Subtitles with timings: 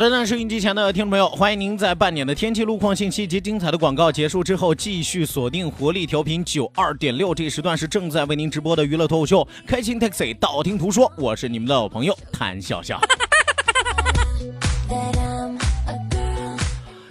[0.00, 12.98] 的，那收音机前的听众朋友，欢迎您在半点的天气路况信息及精彩的广告结束之后，继续锁定活力调频九二点六，这时段是正在为您直播的娱乐脱口秀《开心 Taxi》，道听途说，我是你们的老朋友谭笑笑。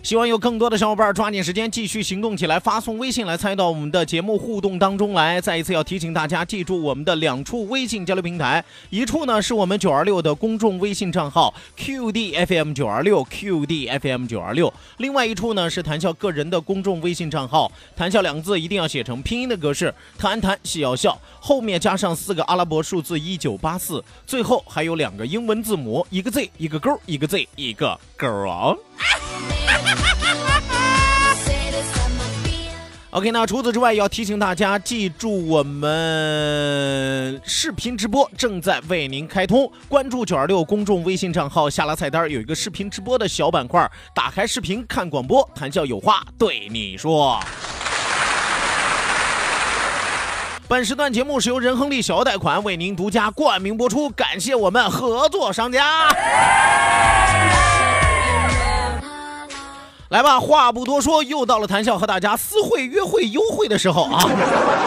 [0.10, 5.40] 希望有更多的小伙伴抓紧时间继续行动起来，发送微信来参与到我们的节目互动当中来。
[5.40, 28.74] 再一次要提醒大家，记住我们的两处微信交流平台，一处呢是我们九二六的公众微信账号 QDFM 九二六 QDFM 九二六，另外一处呢是谈笑个人的公众微信账号，谈笑两个字一定要写成拼音的格式，谈谈笑笑，后面加上四个阿拉伯数字一九八四，最后还有两个英文字母，一个 Z 一个勾，一个 Z 一个勾啊。
[33.12, 39.70] OK，那除此之外，要提醒大家记住，我们视频直播正在为您开通。
[39.88, 47.40] 关注九二六公众微信账号，下拉菜单有一个视频直播的小板块，打开视频看广播，谈笑有话对你说。
[50.68, 56.08] 本时段节目是由仁亨利小额贷款为您独家冠名播出，感谢我们合作商家。
[60.10, 64.24] 来吧，话不多说，又到了谈笑和大家私会、约会、幽会的时候啊！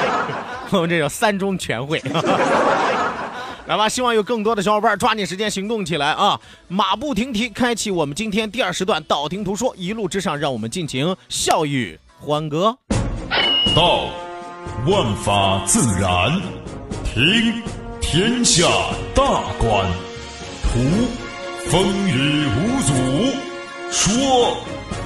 [0.73, 2.03] 我们这叫三中全会。
[3.69, 6.41] 来吧，希望有更多的小伙伴抓紧时间行动起来啊！
[6.67, 12.77] 马不停蹄，开启我们今天第二时段，道听途说，一路之上，让我们尽情笑语欢歌。
[13.77, 14.07] 道，
[14.89, 16.33] 万法自然；
[17.05, 17.63] 听，
[18.01, 18.67] 天下
[19.15, 19.23] 大
[19.61, 19.87] 观；
[20.65, 20.81] 图，
[21.71, 22.93] 风雨无阻；
[23.93, 24.57] 说。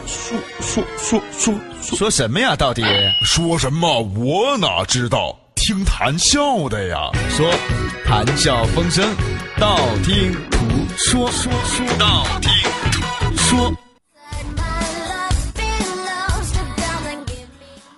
[0.07, 2.55] 说说说说说什么呀？
[2.55, 2.83] 到底
[3.25, 4.01] 说什么？
[4.03, 5.37] 我哪知道？
[5.57, 7.11] 听谈笑的呀。
[7.29, 7.51] 说
[8.05, 9.05] 谈笑风生，
[9.59, 10.59] 道听途
[10.97, 11.29] 说。
[11.31, 12.51] 说说道听
[12.93, 13.73] 途说。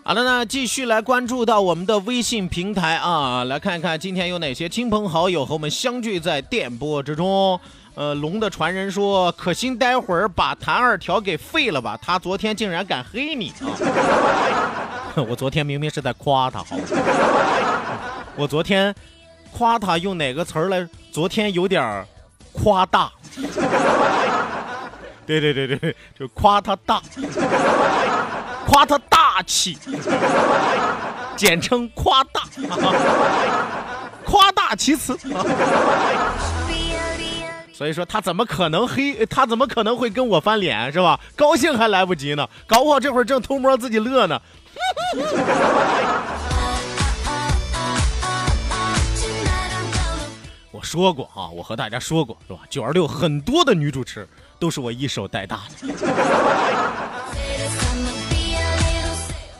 [0.03, 7.61] 好的，那继续来关注到我们的微信平台啊，来看看今天有哪些亲朋好友和我们相聚在电波之中。
[7.99, 13.75] 呃，龙的传人说，可心待会儿把谭二条给废了吧，他昨天竟然敢黑你啊！
[15.29, 16.77] 我昨天明明是在夸他，好
[18.37, 18.95] 我昨天
[19.53, 20.89] 夸他用哪个词儿来？
[21.11, 22.07] 昨天有点
[22.53, 23.11] 夸大。
[25.27, 27.03] 对对对对，就夸他大，
[28.65, 29.77] 夸他大气，
[31.35, 32.43] 简称夸大，
[34.25, 35.19] 夸大其词。
[37.79, 39.25] 所以说他怎么可能黑？
[39.27, 41.21] 他怎么可能会跟我翻脸是吧？
[41.37, 44.43] 高兴还来不及呢，搞不好这会儿正偷摸自己乐呢。
[50.73, 52.59] 我说过啊，我和大家说过是吧？
[52.69, 54.29] 九二六很多的女主持
[54.59, 55.95] 都是我一手带大的，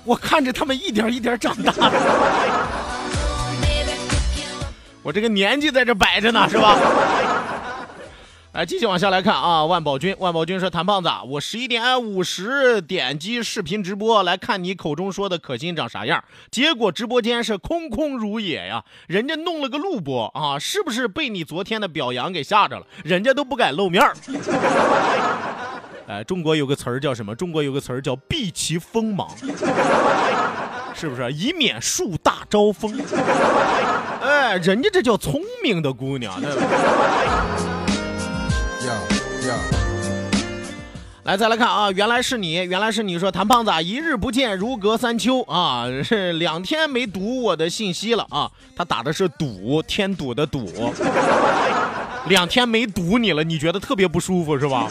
[0.03, 1.93] 我看着他们一点一点长大的，
[5.05, 6.77] 我这个年纪在这摆着呢是吧？
[8.53, 9.67] 来，继续往下来看啊！
[9.67, 18.83] 万宝军，万宝军说：“谭胖子，我十一点五十点击视频直播来看你口中说的可心长啥样，结果直播间是空空如也呀！
[19.07, 22.87] 人家弄了个录播啊，是不是被你昨天的表扬给吓着了？
[23.05, 24.03] 人家都不敢露面。
[26.09, 27.35] 哎，中国有个词儿叫什么？
[27.35, 29.29] 中国有个词儿叫避其锋芒，
[30.95, 31.31] 是不是？
[31.33, 32.99] 以免树大招风。
[34.23, 36.63] 哎，人家这叫聪明的姑娘，对吧？”
[41.29, 48.51] 来，再来看啊，原来是你，原来是你说谭胖子啊，一日不见如隔三秋啊，是两天没读我的信息了啊。
[48.75, 50.91] 他打的是堵，添堵的堵，
[52.29, 54.89] 两天没读你了，你觉得特别不舒服是吧？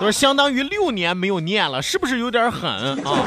[0.00, 2.68] 就是相当于六年没有念了，是不是有点狠
[3.04, 3.22] 啊？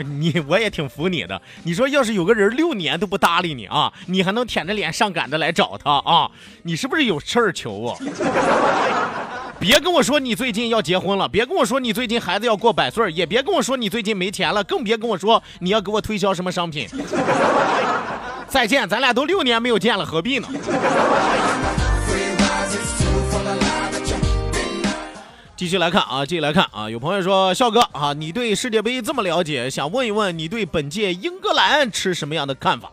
[0.18, 1.38] 你我也挺服你的。
[1.64, 6.30] 你说要是有个人六年都不搭理你啊，你还能舔着脸上赶着来找他啊？
[6.62, 7.92] 你是不是有事儿求啊？
[9.60, 16.88] 别跟我说你最近要结婚了，别跟我说你最近孩子要过百岁，也别跟我说你最近没钱了，更别跟我说你要给我推销什么商品。
[18.46, 20.48] 再见，咱俩都六年没有见了，何必呢？
[25.56, 26.88] 继续来看啊，继续来看啊！
[26.88, 32.92] 有朋友说，笑哥啊，你对世界杯这么了解，想问一问你对本届英格兰持什么样的看法？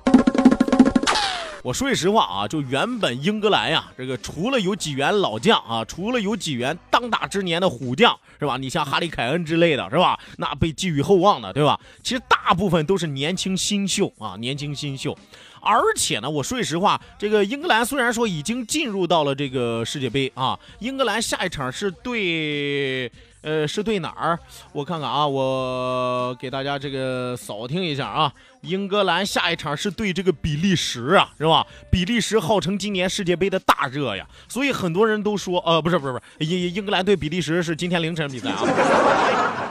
[1.65, 8.55] 我说句实话啊，就原本英格兰呀，这个除了有几员老将啊，除了有几员当打之年的虎将，是吧？
[8.55, 10.19] 你像哈利凯恩之类的，是吧？
[10.37, 11.79] 那被寄予厚望的，对吧？
[12.03, 15.17] 其实大部分都是年轻新秀啊，年轻新秀。
[15.59, 23.11] 而且呢，我说句实话，这个英格兰虽然说已经进入到了这个世界杯啊，英格兰下一场是对。
[23.45, 24.39] 呃，是对哪儿？
[24.73, 28.33] 我看看啊，我给大家这个扫听一下啊。
[28.61, 31.63] 英格兰下一场是对这个比利时啊，是吧？
[31.91, 39.61] 比利时号称今年世界杯的大热呀，所以很多人都说，呃，不是不是不是，英英格兰对比利时是今天凌晨比赛啊。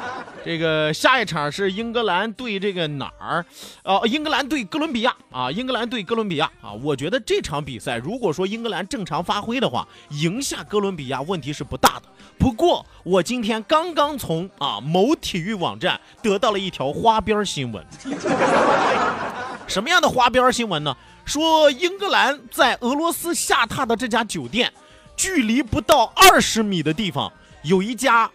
[0.44, 3.44] 这个下一场是英格兰对这个哪儿？
[3.82, 6.70] 哦，英格兰对哥伦比亚啊，英格兰对哥伦比亚啊。
[6.72, 12.02] 我觉得这场比赛，如果说英格兰正常发挥的话，赢下哥伦比亚问题是不大的。
[12.38, 17.82] 不过我今天刚刚从啊某体育网站得到了一条花边新闻，
[19.66, 20.94] 什么样的花边新闻呢？
[21.24, 24.70] 说英格兰在俄罗斯下榻的这家酒店，
[25.16, 27.32] 距离不到二十米的地方
[27.62, 28.30] 有一家。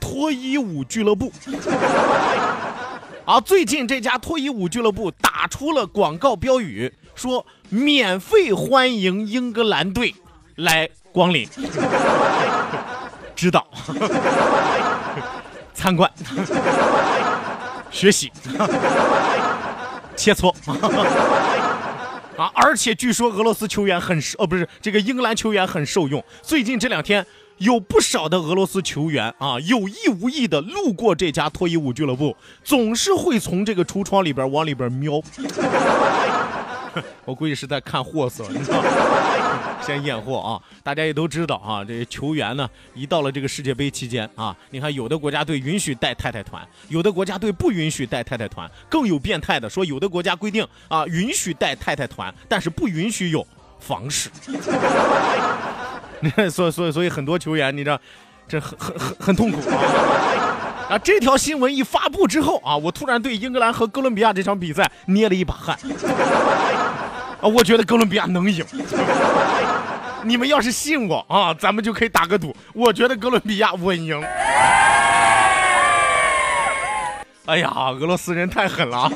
[0.00, 1.30] 脱衣舞俱乐部。
[3.24, 10.12] 啊，最近这家脱衣舞俱乐部打出了广告标语，说免费欢迎英格兰队
[10.56, 11.48] 来光临，
[13.36, 13.68] 指导、
[15.72, 16.10] 参观、
[17.92, 18.32] 学习、
[20.16, 20.52] 切磋。
[22.36, 22.50] 啊！
[22.54, 27.24] 而且据说俄罗斯球员很哦，不是这个英格兰球员很受用，最近这两天。
[27.60, 32.34] 有不少的俄罗斯球员啊，有意无意的路过这家脱衣舞俱乐部，
[32.64, 35.20] 总是会从这个橱窗里边往里边瞄。
[37.26, 38.88] 我估计是在看货色，你知道吗？
[39.82, 40.56] 先验货啊！
[40.82, 53.46] 大家也都知道啊，这些球员呢，一到了这个世界杯期间啊，你看有的国家队允许带太太团，有的国家队不允许带太太团，更有变态的说，有的国家规定啊，允许带太太团，但是不允许有
[53.78, 54.30] 房事。
[56.50, 57.98] 所以所以所以很多球员，你知道，
[58.46, 59.76] 这很很很很痛苦啊！
[60.90, 65.78] 啊，这条新闻一发布之后啊，我突然对英格兰和哥伦比亚这场比赛捏了一把汗
[67.40, 67.48] 啊！
[67.48, 68.64] 我觉得哥伦比亚能赢。
[70.22, 74.22] 你们要是信我啊，咱们就可以打个赌，我觉得哥伦比亚稳赢。
[77.46, 79.10] 哎呀，俄罗斯人太狠了！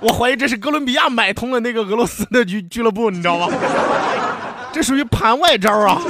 [0.00, 3.46] 我怀疑这是哥伦比亚买通了那个俄罗斯的俱俱乐部，你知道吗？
[4.72, 6.00] 这属于盘外招啊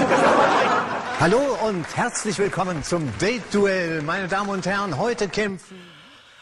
[1.19, 4.97] ！Hallo und herzlich willkommen zum Date Duell, meine Damen und Herren.
[4.97, 5.77] Heute kämpfen.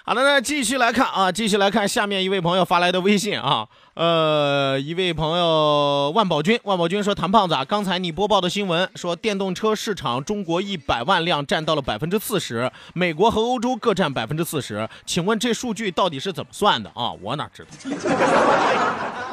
[0.04, 3.66] 好的，那继续来看啊，继续来看下面一位朋友发来的微信啊。
[3.94, 14.88] 呃，一位朋友万宝军，万宝军说：“谭胖子，啊，刚才你播报的新闻说，电动车市场中国一百万辆占到了百分之四十，美国和欧洲各占百分之四十。
[15.06, 17.12] 请问这数据到底是怎么算的啊？
[17.22, 17.70] 我哪知道，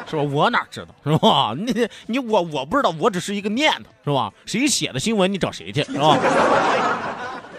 [0.10, 0.22] 是吧？
[0.22, 1.54] 我哪知道，是吧？
[1.58, 4.32] 你你我我不知道，我只是一个念头，是吧？
[4.46, 6.18] 谁写的新闻，你找谁去，是吧？”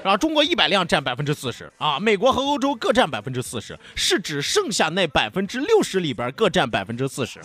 [0.05, 7.41] 啊，中国一百辆占百分之四十啊，美国和欧洲各占百分之四十，是指剩下那百分之六十里边各占百分之四十，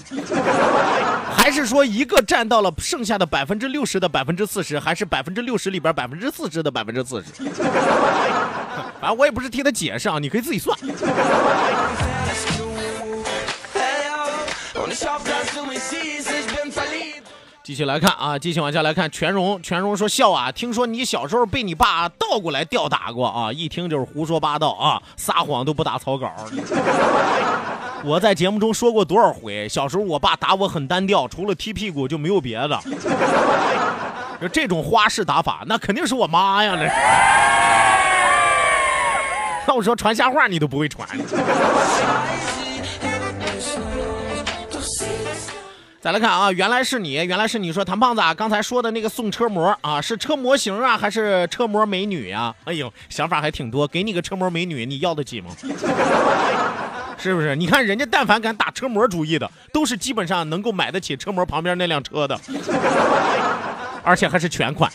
[1.36, 7.44] 还是说一个占到了剩下的百分之六十的百分之四十，还是百分之六十里边百分之四十的百分之四十？
[9.02, 10.78] 反正我也不是替他解释啊，你可以自己算。
[17.64, 19.10] 继续来看啊，继续往下来看。
[19.10, 26.30] 全荣，全荣说笑啊，听说你小时候被你爸倒过来吊打过啊，一听就是胡说八道啊，撒谎都不打草稿。
[28.04, 32.78] 我在节目中说过多少回，小时候我爸打我很单调，除了踢屁股就没有别的。
[34.42, 36.86] 就这种花式打法，那肯定是我妈呀，那。
[39.66, 41.08] 那我说传瞎话你都不会传。
[46.04, 55.52] 再来看啊，原来是你，原来是你说谭胖子啊，刚才说的那个送车模啊，是车模型啊，还是车模美女呀、哎呦，想法还挺多，给你个车模美女，你要得起吗？
[57.18, 57.56] 是不是？
[57.56, 62.38] 你看人家但凡敢打车模主意的，都是基本上能够买得起车模旁边那辆车的，
[64.04, 64.92] 而且还是全款，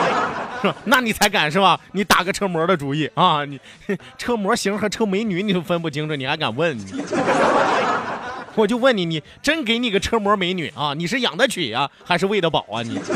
[0.84, 1.80] 那你才敢是吧？
[1.92, 3.46] 你打个车模的主意啊？
[3.46, 3.58] 你
[4.18, 6.76] 车模型和车美女你都分不清楚，你还敢问？
[6.76, 6.84] 你
[8.58, 10.92] 我就问你，你真给你个车模美女啊？
[10.92, 12.82] 你是养得起呀、还是喂得饱啊？
[12.82, 12.98] 你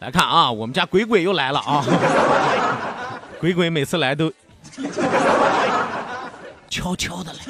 [0.00, 1.84] 来看啊，我们家鬼鬼又来了啊！
[3.38, 4.32] 鬼鬼每次来都
[6.70, 7.40] 悄悄的来。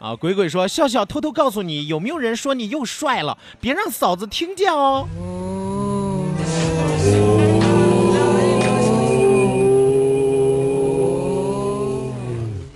[0.00, 3.36] 啊，鬼鬼说：“笑笑，偷偷告诉你，有没有人说你又帅了？
[3.60, 5.08] 别让嫂子听见哦。”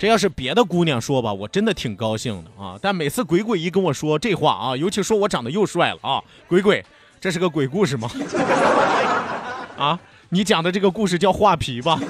[0.00, 2.78] 这要是别的姑娘说吧，我真的挺高兴的啊。
[2.80, 6.82] 但每次鬼鬼一跟我说这话啊，尤其说我长得又帅了啊，鬼鬼，
[7.20, 8.10] 这是个鬼故事吗？
[9.76, 12.00] 啊，你讲的这个故事叫画皮吧？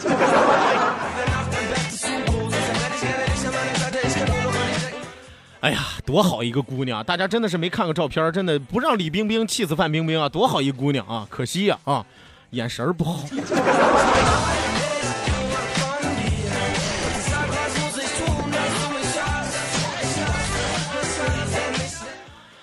[5.58, 7.02] 哎呀，多好一个姑娘！
[7.02, 10.28] 大家真的是没看过照片，真的不让李冰冰气死范冰冰啊！
[10.28, 12.06] 多好一姑娘啊，可惜呀啊
[12.50, 13.24] 眼神不好。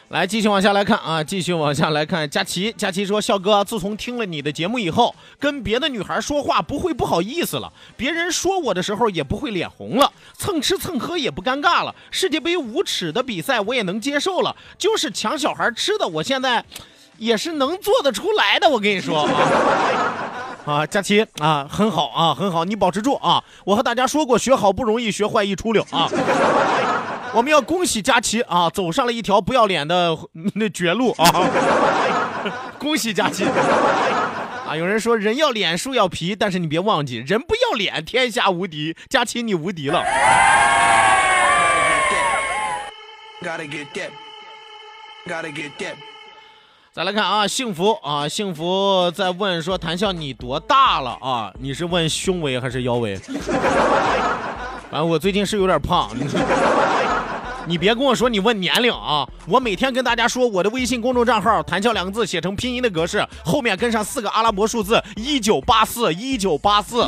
[0.09, 2.29] 来，继续往下来看啊，继续往下来看。
[2.29, 11.93] 佳琪，佳琪说：“笑哥，自从听了你的节目以后，跟别的女孩说话不会不好意思了，别人说我的时候也不会脸红了，蹭吃蹭喝也不尴尬了。
[12.09, 16.63] 世界杯无耻的比赛我也能接受了，就是抢小孩吃的，我现在
[17.17, 18.69] 也是能做得出来的。
[18.69, 19.27] 我跟你说
[20.65, 23.43] 啊。”，佳琪啊，很好啊，很好，你保持住啊！
[23.65, 26.09] 我和大家说过，学好不容易，学坏一出溜啊！
[27.33, 30.17] 我们要恭喜佳琪啊，走上了一条不要脸的
[30.55, 31.49] 那绝路啊！
[32.79, 34.75] 恭喜佳琪啊！
[34.75, 38.95] 有人说人要脸，树要皮，但是你别忘记，人不要脸，天下无敌。
[39.09, 40.03] 佳琪，你无敌了。
[43.43, 44.09] Gotta get that.
[45.27, 45.95] Gotta get that.
[46.91, 51.53] 再来看啊，幸福啊，幸福在问说谭笑你多大了啊？
[51.59, 53.15] 你是问胸围还是腰围？
[54.89, 56.09] 反正我最近是有点胖，
[57.67, 59.27] 你别跟我说你问年龄啊！
[59.45, 67.05] 我每天跟大家说我的微信公众账号“谈笑”两个字写成拼音的格式，后面跟上四个阿拉伯数字一九八四一九八四。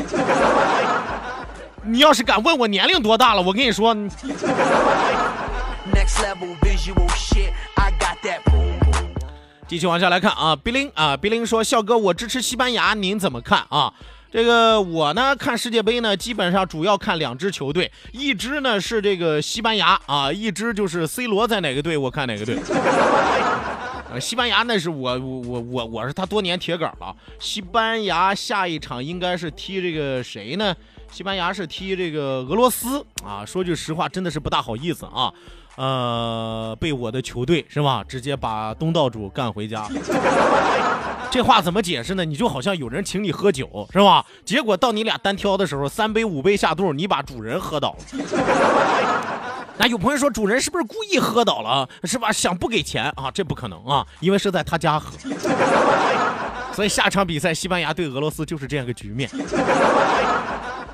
[1.85, 3.95] 你要是敢问我年龄多大了，我跟你说.
[9.65, 13.93] 继续往下来看啊，比林啊，比林说：“笑哥，我支持西班牙，您怎么看啊？”
[14.31, 22.59] 这个我呢看世界杯呢，基本上主要看两支球队，一支呢是这个西班牙啊，一支就是 C 罗在哪个队，我看哪个队。
[24.11, 27.15] 呃，西班牙那是我我我我我是他多年铁杆了。
[27.39, 30.75] 西班牙下一场应该是踢这个谁呢？
[31.11, 33.45] 西班牙是踢这个俄罗斯啊。
[33.45, 35.31] 说句实话，真的是不大好意思啊。
[35.75, 39.87] 呃，被我的球队是吧，直接把东道主干回家。
[41.31, 42.25] 这话怎么解释呢？
[42.25, 44.25] 你就好像有人请你喝酒是吧？
[44.43, 47.97] 结果到你俩单挑的时候，三杯五杯下肚，你把主人喝倒了。
[49.77, 52.31] 那有朋友说，主人是不是故意喝倒了，是吧？
[52.31, 53.31] 想不给钱啊？
[53.31, 55.11] 这不可能啊，因为是在他家喝。
[56.73, 59.29] 所以下场比赛，西班牙对俄罗斯就是这样个局面。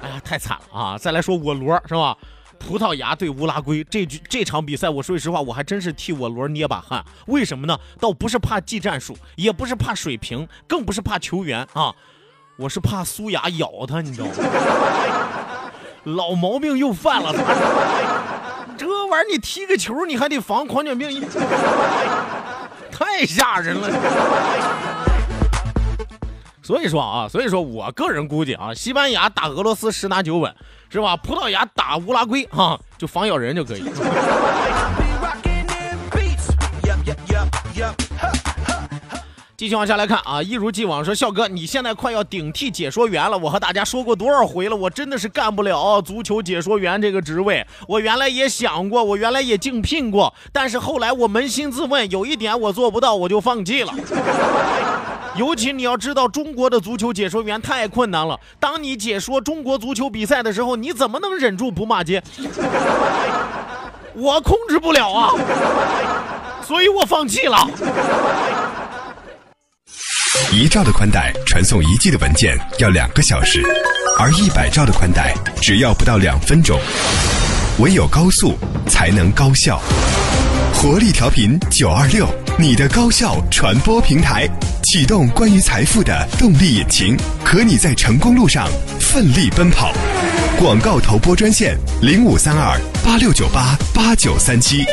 [0.01, 0.97] 哎呀，太惨了啊！
[0.97, 2.15] 再来说我罗是吧？
[2.59, 7.03] 葡萄牙对乌拉圭这局这场比赛，我说实话，我还真是替我罗捏把汗。
[7.27, 7.77] 为什么呢？
[7.99, 11.93] 倒不是怕技战术，也不是怕水平，更不是怕球员啊，
[12.57, 14.33] 我是怕苏牙咬他，你知道吗？
[16.05, 17.33] 老毛病又犯了，
[18.77, 21.23] 这玩意儿你踢个球，你还得防狂犬病，
[22.91, 23.89] 太吓人了。
[26.65, 30.51] 所以说啊，所以说我个人估计啊，西班牙打俄罗斯十拿九稳，
[30.89, 31.15] 是吧？
[31.15, 33.83] 葡萄牙打乌拉圭啊，就防咬人就可以。
[39.57, 43.37] 继续往下来看啊，一如既往说，笑哥，你现在快要顶替解说员了。
[43.37, 47.65] 我和大家说过多少回了，我真的是干不了足球解说员这个职位。
[47.87, 53.93] 我原来也想过，我原来也竞聘过，但是后来我扪心自问，有一点我做不到，我就放弃了。
[55.37, 58.37] 尤其你要知道，中国的足球解说员太困难了。
[58.59, 62.21] 当你解说中国足球比赛的时候，你怎么能忍住不骂街？
[64.15, 65.31] 我控制不了啊，
[66.61, 67.57] 所以我放弃了。
[70.55, 73.61] 一兆的宽带传送一 G 的文件要两个小时，
[74.17, 76.79] 而一百兆的宽带只要不到两分钟。
[77.79, 78.57] 唯有高速
[78.87, 79.81] 才能高效。
[80.73, 82.25] 活力调频九二六，
[82.57, 84.47] 你的高效传播平台，
[84.85, 88.65] 启动关于财富的动力引擎，和你在成功路上
[88.97, 89.91] 奋力奔跑。
[90.57, 94.85] 广告投播专线零五三二八六九八八九三七。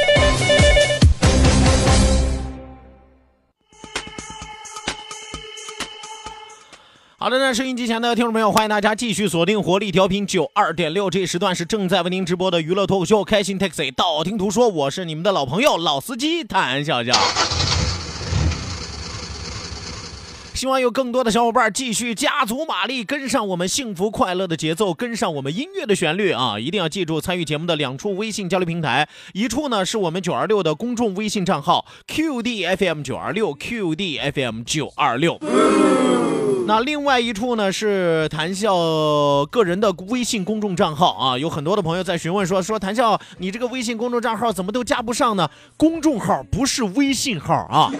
[7.22, 17.12] 好的呢，收音机前的听众朋友，欢迎大家继续锁定活力调频九二点六，这时段是正在为您直播的娱乐脱口秀《开心 Taxi》，道听途说，我是你们的老朋友老司机谭笑笑。
[20.52, 26.58] 希望有更多的小伙伴继续加足马力，跟上我们幸福快乐的节奏，跟上我们音乐的旋律啊！
[26.58, 35.38] 一定要记住参与节目的两处微信交流平台，一处呢是我们九二六的公众微信账号 QDFM 九二六 QDFM 九二六。
[36.66, 38.74] 那另外一处呢是谭笑
[39.50, 45.50] 个人的微信公众账号啊，有很多的朋友在询问说说谭笑，你这个微信公众账号怎么都加不上呢？
[45.76, 47.90] 公众号不是微信号啊。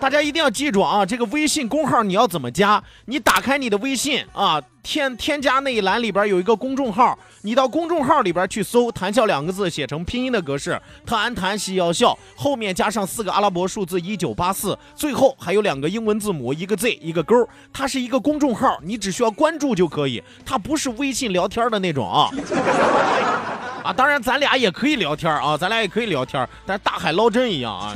[0.00, 2.82] 大家一定要记住啊，这个微信公号你要怎么加？
[3.04, 22.30] 你打开你的微信啊，添添加那一栏里边有一个公众号，你到公众号里边去搜“谈笑”两个字，写成拼音的格式，谈谈西要笑，后面加上四个阿拉伯数字一九八四，最后还有两个英文字母，一个 Z 一个勾，它是一个公众号，你只需要关注就可以，它不是微信聊天的那种啊。
[23.84, 27.94] 啊，当然咱俩也可以聊天啊，咱俩也可以聊天，但大海捞针一样啊。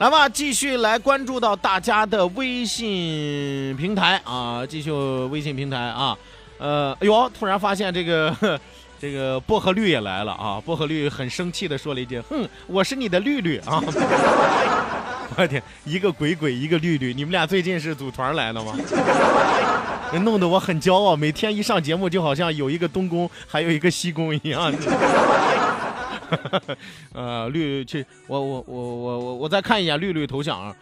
[0.00, 6.16] 来吧，继续来关注到大家的微信平台啊，继续微信平台啊，
[6.56, 8.34] 呃，哎呦，突然发现这个
[8.98, 13.78] 这个薄荷绿也来了啊，薄荷绿很生气的说了一句：“哼，我是你的绿绿啊！”
[15.36, 18.74] 我天，一个鬼鬼，一个绿绿，你们俩最近是组团来的吗？
[20.24, 24.72] 弄得我很骄傲，每天一上节目就好像有一个东宫，还有一个西宫一样。
[27.12, 30.74] 呃，绿去，我我我我我我再看一眼绿绿头像啊，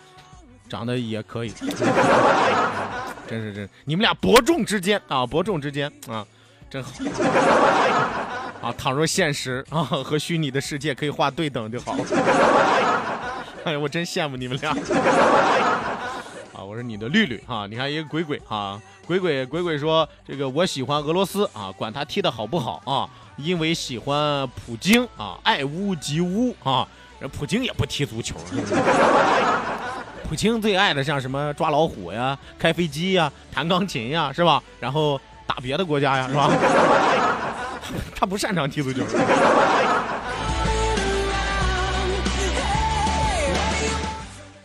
[0.69, 1.53] 长得也可以，
[3.27, 6.27] 真是真，你们俩伯仲之间啊，伯仲之间啊，
[6.71, 6.91] 真好
[8.61, 8.75] 啊！
[8.77, 12.05] 倘若现实啊和虚拟的世界可以画对等就好了。
[13.65, 14.71] 哎呀，我真羡慕你们俩
[16.53, 16.63] 啊！
[16.65, 23.09] 我是你的绿绿啊，你看一个鬼鬼啊，鬼鬼鬼鬼说这个我喜欢俄罗斯啊，管他踢的好不好啊。
[23.39, 26.87] 因为喜欢普京啊，爱屋及乌啊，
[27.33, 28.37] 普京也不踢足球，
[30.29, 34.63] 普京最爱的像什么抓老虎呀、开飞机呀、弹钢琴呀，是吧？
[34.79, 36.51] 然后打别的国家呀，是吧？
[38.15, 39.03] 他不擅长踢足球。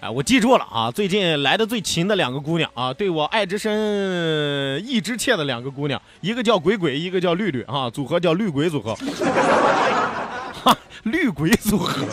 [0.03, 0.91] 哎，我记住了啊！
[0.91, 8.93] 最近来的最勤的两个姑娘啊，对我爱之深、意之切的两个姑娘，一个叫鬼鬼，一个叫绿绿啊，组合叫绿鬼组合。
[10.61, 12.05] 哈，绿鬼组合！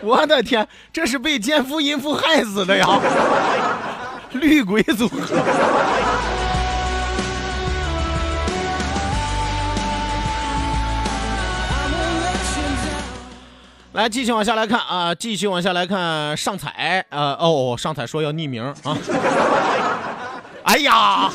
[0.00, 2.86] 我的天，这是被奸夫淫妇害死的呀！
[4.30, 5.18] 绿鬼组合。
[13.98, 18.96] 来，继续往下来看啊，继续往下来看上彩，呃，哦，上彩说要匿名啊，
[20.62, 21.28] 哎呀，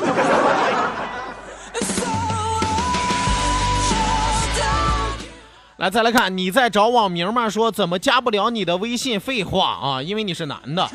[5.76, 7.50] 来再来看，你在找网名吗？
[7.50, 9.20] 说怎么加不了你的微信？
[9.20, 10.88] 废话啊，因为你是男的。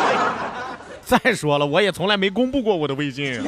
[1.04, 3.38] 再说了，我也从来没公布过我的微信。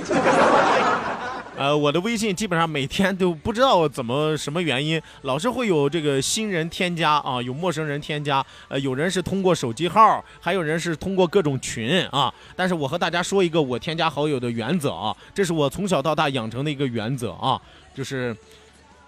[1.59, 12.33] 呃，我的微信基本上每天都不知道怎么什么原因，老是会有这个新人添加啊，有陌生人添加，呃，有人是通过手机号，还有人是通过各种群啊。
[12.55, 17.61] 但是我和大家说一个我添加好友的原则啊，这是我从小到大养成的一个原则啊，
[17.93, 18.37] 就是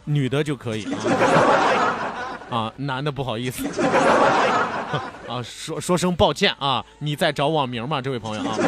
[0.05, 0.89] 女的就可以
[2.51, 3.65] 啊，啊，男的不好意思
[5.29, 8.59] 啊，说说声抱歉啊，你在找网名吗，这位朋友啊？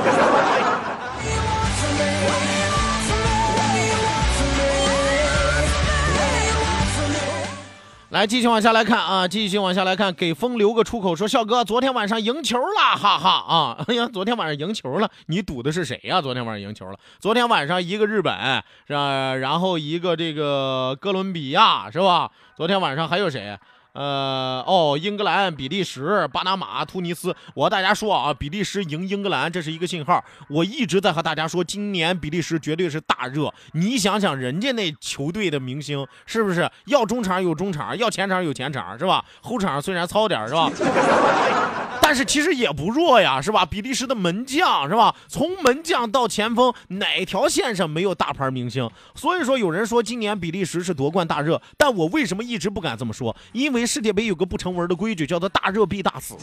[8.12, 13.85] 来，继续往下来看啊，继续往下来看，给风留个出口，说笑哥昨天晚上赢球了，哈哈啊！
[13.88, 16.20] 哎呀，昨天晚上赢球了，你赌的是谁呀？
[16.20, 19.35] 昨天晚上赢球了，昨天晚上一个日本是吧？
[19.37, 22.31] 然后一个这个哥伦比亚是吧？
[22.55, 23.59] 昨天晚上还有谁？
[23.92, 30.24] 呃哦，英格兰、比利时、巴拿马、突尼斯，我和大家说啊，比利时赢英格兰，这是一个信号。
[30.48, 33.52] 我一直在和大家说，今年比利时绝对是大热。
[33.72, 39.24] 你想想，人家那球队的明星是不是要中场有中场，要前场有前场，是吧？
[39.42, 40.70] 后场虽然糙点是吧？
[42.00, 43.64] 但是其实也不弱呀，是吧？
[43.64, 45.14] 比利时的门将是吧？
[45.28, 48.90] 从门将到前锋，哪条线上没有大牌明星？
[49.14, 53.35] 所以说，有人说今年比利时是夺冠大热，但我为什么一直不敢这么说？
[53.52, 56.37] 因为世界杯有个不成文的规矩，叫做大热必大死。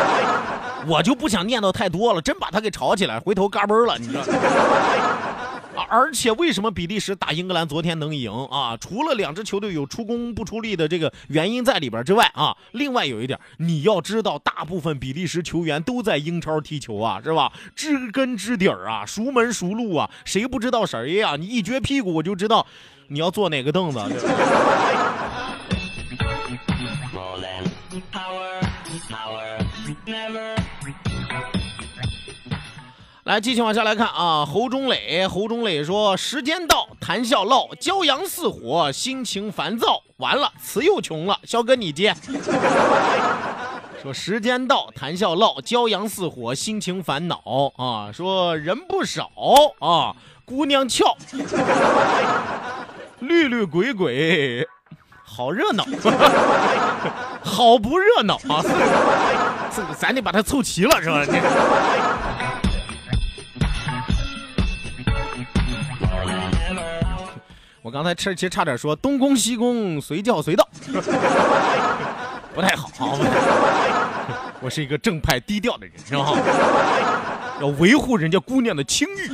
[0.86, 4.22] 我就不想念叨太多了，真把他给吵起来，回头嘎嘣了，你知道。
[5.88, 8.76] 而且为什么比利时打英格兰昨天能赢啊？
[8.78, 17.52] 除了两支球队有出工不出力的这个原因在里边之外啊，另外有一点，你要知道，大部分比利时球员都在英超踢球啊，是吧？
[17.74, 21.36] 知根知底儿啊，熟门熟路啊，谁不知道谁呀？
[21.36, 22.66] 你一撅屁股，我就知道
[23.08, 23.98] 你要坐哪个凳子。
[23.98, 25.01] 对吧
[33.24, 34.44] 来，继续往下来看啊。
[34.44, 40.02] 侯忠磊，侯忠磊说：“时间到，谈笑唠，骄阳似火，心情烦躁。
[40.16, 41.38] 完了，词又穷了。
[41.44, 42.12] 肖哥你接。
[44.02, 48.10] 说时间到，谈笑唠，骄阳似火，心情烦恼啊。
[48.10, 49.30] 说人不少
[49.78, 51.16] 啊，姑娘俏，
[53.20, 54.66] 绿绿鬼鬼，
[55.34, 55.82] 好热闹，
[57.42, 58.62] 好不热闹啊。
[59.74, 61.24] 这 个咱得把它凑齐了，是吧？
[67.80, 70.68] 我刚才吃其实差点说东宫西宫随叫随到，
[72.54, 72.90] 不太好。
[74.60, 76.30] 我是一个正派低调的人，是吧？
[77.60, 79.30] 要维护人家姑娘的清誉。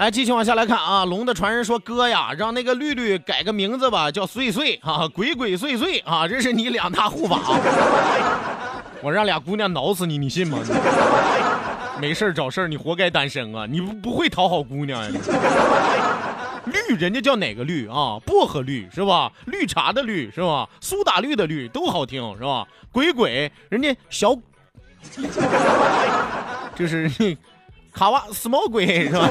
[0.00, 1.04] 来，继续往下来看啊。
[1.04, 7.38] 龙的传人说：“哥呀，让那个绿绿改个名字吧，叫碎碎啊， 鬼鬼祟祟啊，这是你两大护法。
[9.04, 10.58] ”我让俩姑娘挠死你，你信吗？
[12.00, 13.66] 没事找事，你活该单身啊！
[13.68, 15.10] 你不不会讨好姑娘呀？
[16.64, 18.16] 绿，人家叫哪个绿啊？
[18.24, 19.30] 薄荷绿是吧？
[19.44, 20.66] 绿茶的绿是吧？
[20.80, 22.66] 苏打绿的绿都好听是吧？
[22.90, 24.34] 鬼鬼，人家小，
[26.74, 27.06] 就是
[27.92, 29.28] 卡哇 small 鬼是吧？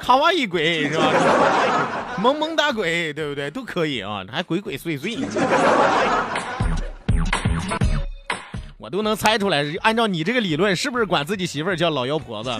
[0.00, 1.10] 卡哇伊鬼是吧？
[2.18, 3.50] 萌萌哒鬼对不对？
[3.50, 5.24] 都可以啊，还鬼鬼祟祟。
[8.78, 12.50] 我都能猜出来，按照你这个理论，是不是管自己媳妇儿叫老妖婆子？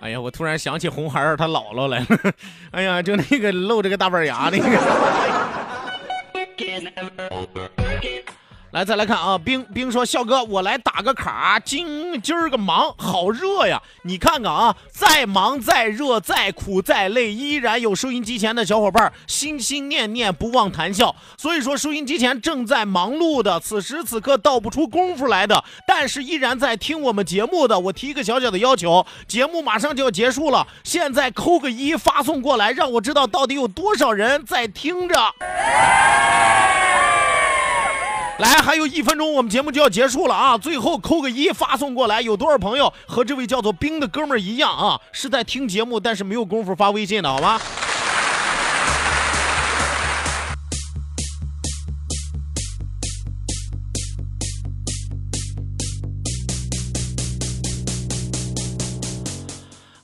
[0.00, 2.06] 哎呀，我突然想起红孩儿他姥姥来了。
[2.72, 4.78] 哎呀，就那个露着个大板牙那个。
[8.72, 13.82] 来，再来看啊，冰冰说：“笑哥，我来打个卡，今今儿个忙，好热呀！
[14.04, 21.14] 你看看啊，再忙再热再苦再累，依然有收音机前的小伙伴心心念念不忘谈笑。
[21.36, 35.14] 所以说，收音机前正在忙碌的，此时此刻倒不出功夫来的，但是依然在听我们节目的，我提一个小小的要求：节目马上就要结束了，现在扣个一发送过来，让我知道到底有多少人在听着。”
[38.42, 40.58] 来，还有一分钟，我们节目就要结束了啊！
[40.58, 45.00] 最后扣个一发送过来，有多少朋友和这位叫做冰的哥们儿一样啊？
[45.12, 47.60] 是在听节目，但是没有功夫发微信的，好吗？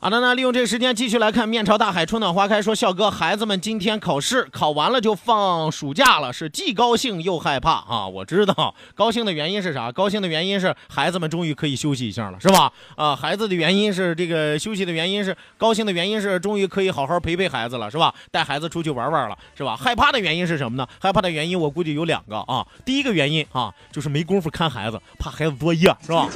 [0.01, 2.63] 好的，那利用这个时间继续来看“面朝大海，春暖花开”。
[2.63, 8.07] 说笑哥，孩子们今天考试考完了就放暑假了，是既高兴又害怕啊！
[8.07, 9.91] 我知道，高兴的原因是啥？
[9.91, 12.73] 高兴的原因是孩子们终于可以休息一下了，是吧？
[12.95, 18.15] 啊，孩子的原因是这个休息的原因是高兴的原因是终于可以好好陪陪孩子了，是吧？
[18.31, 19.77] 带孩子出去玩玩了，是吧？
[19.77, 20.87] 害怕的原因是什么呢？
[21.01, 22.65] 害怕的原因我估计有两个啊。
[22.85, 26.29] 第一个原因啊，就是没工夫看孩子，怕孩子作业，是吧？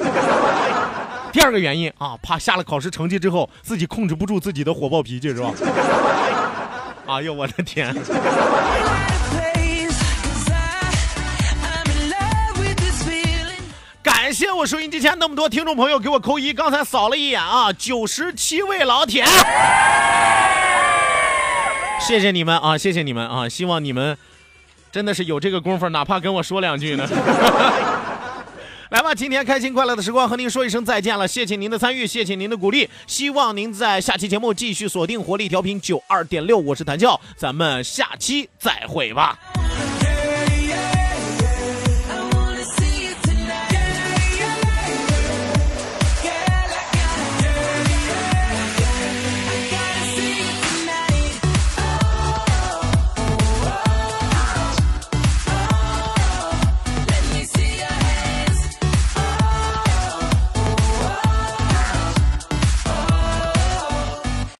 [1.33, 5.51] 第二个原因啊，怕下了考试成绩之后，自己控制不住自己的火爆脾气，是吧？
[7.09, 7.95] 哎呦，我的天！
[14.03, 19.25] 感谢我收音机前那么多听众朋友给我扣一，刚才扫了一眼啊，九十七位老铁，
[22.01, 24.16] 谢谢你们啊，谢谢你们啊，希望你们
[24.90, 27.09] 真的是有这个功夫，哪怕跟我说两句呢。
[28.92, 39.38] 来吧，今天开心快乐的时光和您说一声再见了，谢谢您的参与，谢谢您的鼓励，希望您在下期节目继续锁定活力调频九二点六，我是谭笑，咱们下期再会吧。